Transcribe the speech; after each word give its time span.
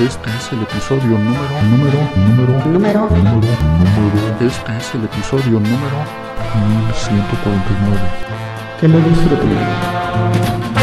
Este 0.00 0.30
es 0.30 0.52
el 0.52 0.62
episodio 0.62 1.18
número, 1.18 1.62
número, 1.70 1.98
número, 2.16 2.52
Número. 2.66 3.00
número, 3.10 3.34
número. 3.34 4.36
Este 4.40 4.76
es 4.78 4.94
el 4.94 5.04
episodio 5.04 5.60
número 5.60 5.98
1149. 6.54 8.00
Que 8.80 8.88
lo 8.88 8.98
disfruten. 9.00 10.79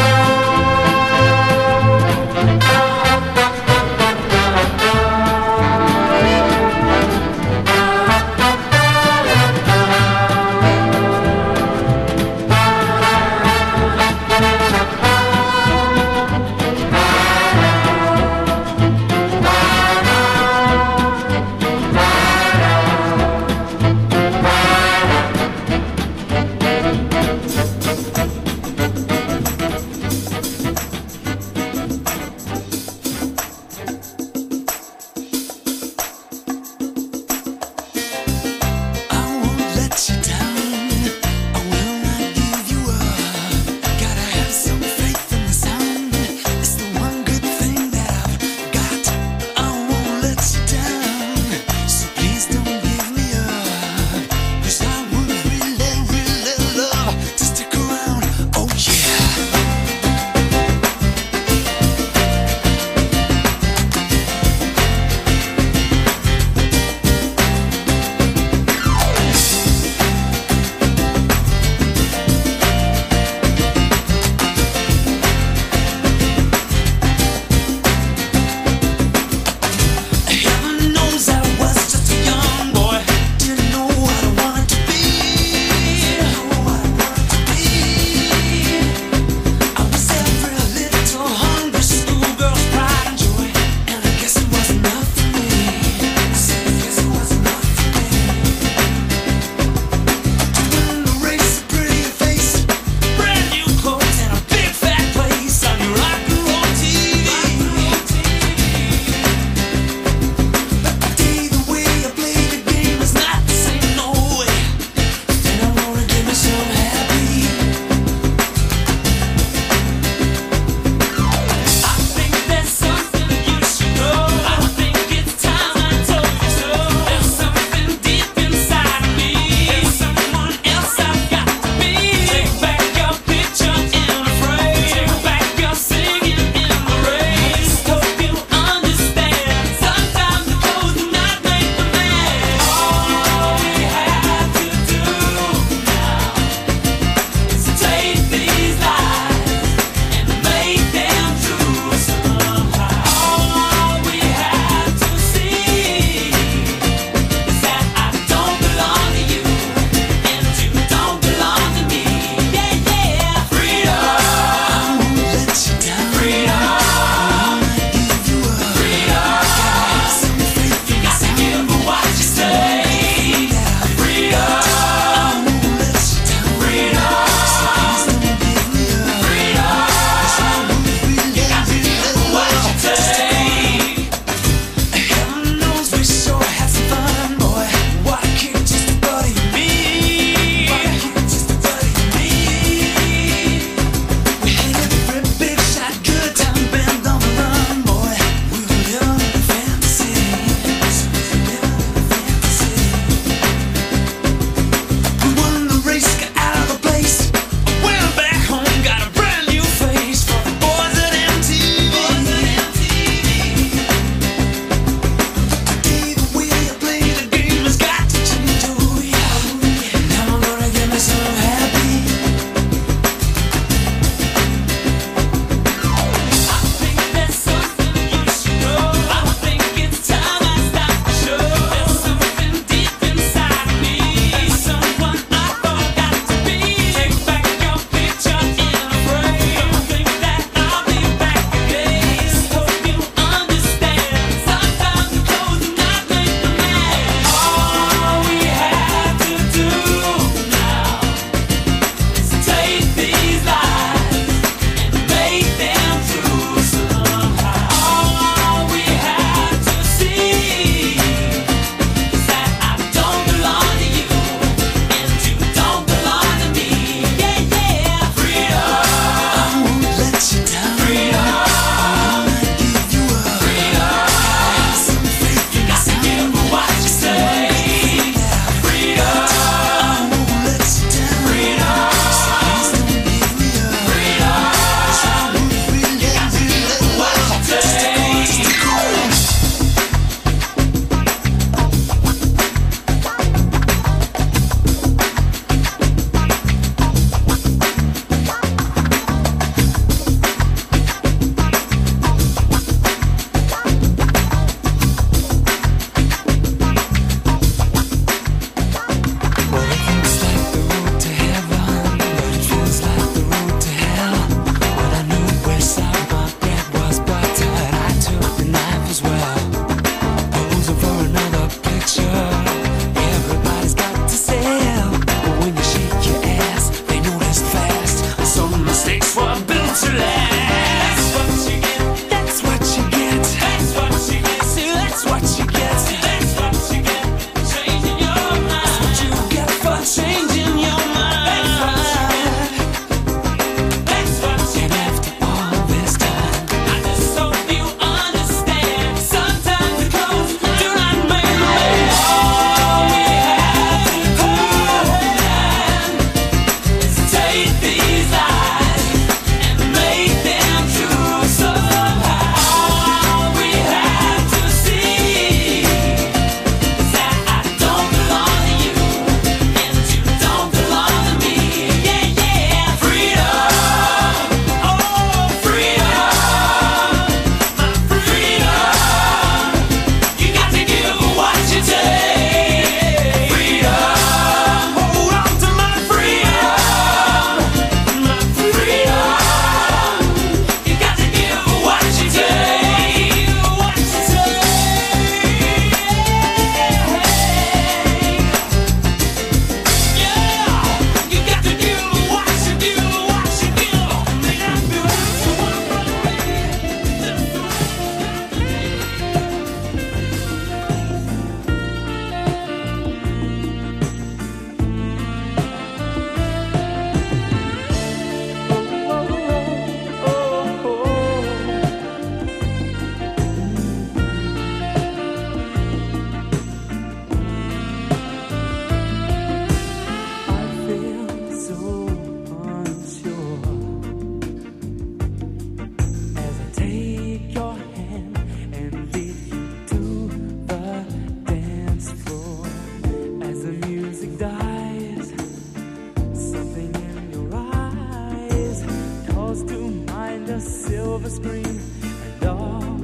Of 450.97 451.05
a 451.05 451.09
scream. 451.11 451.61
and 451.83 452.25
all 452.25 452.76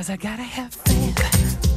Cause 0.00 0.08
I 0.08 0.16
gotta 0.16 0.42
have 0.42 0.72
faith. 0.72 1.18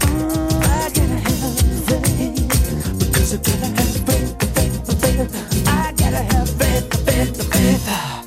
I 0.02 0.90
gotta 0.96 1.20
have 1.28 1.60
faith. 1.90 2.98
Because 2.98 3.34
I 3.34 3.38
gotta 3.38 3.66
have 3.66 3.98
faith, 4.08 4.32
faith, 4.56 5.02
faith. 5.02 5.68
I 5.68 5.92
gotta 5.98 6.24
have 6.32 6.50
faith, 6.52 7.06
faith, 7.06 7.54
faith. 7.54 8.23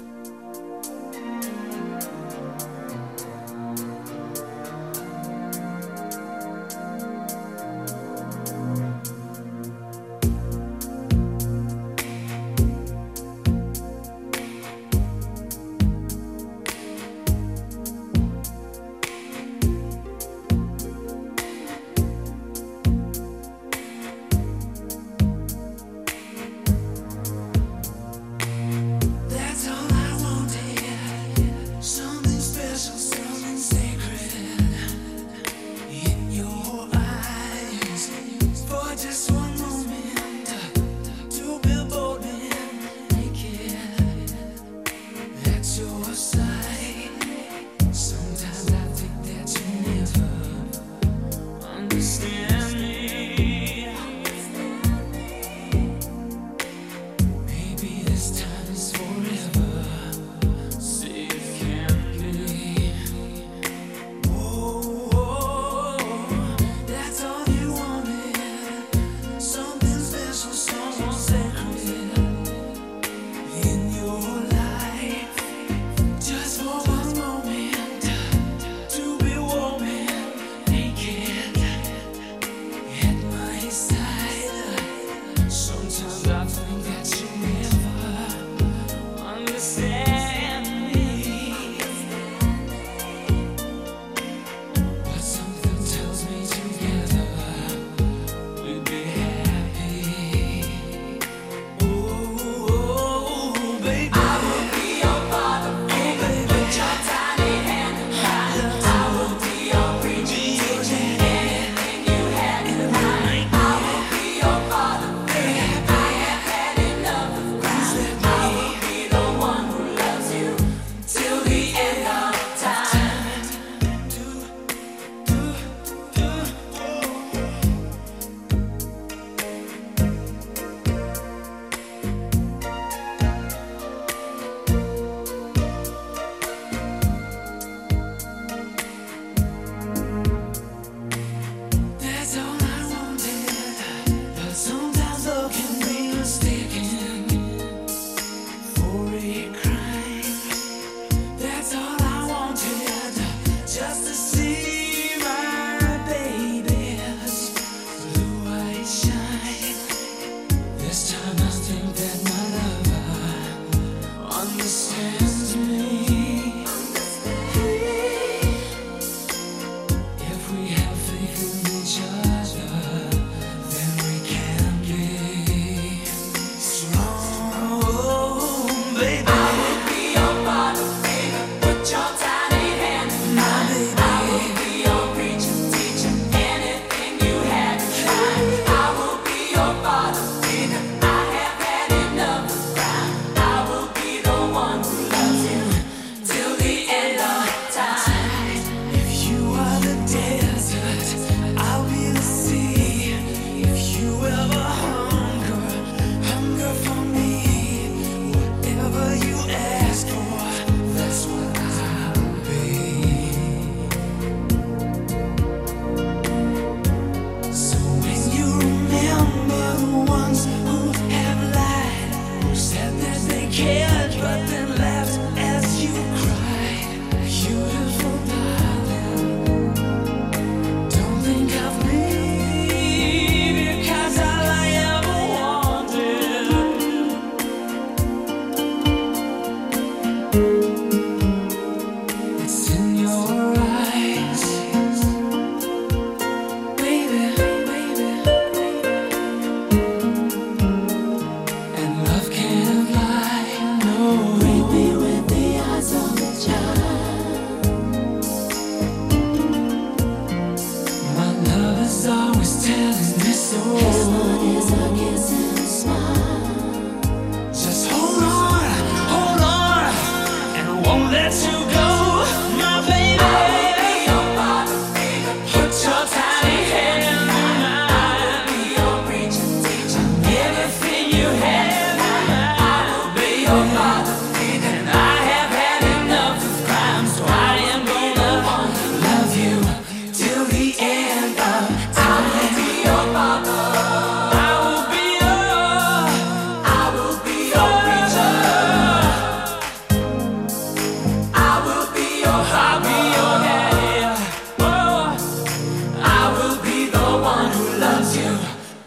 baby. 178.97 179.46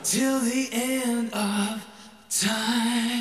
till 0.09 0.39
the 0.39 0.67
end 0.71 1.31
of 1.35 1.85
time. 2.31 3.18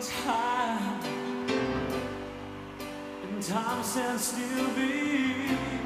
Time, 0.00 1.00
and 3.22 3.42
time 3.42 3.82
stands 3.82 4.24
still 4.24 4.68
before 4.74 5.85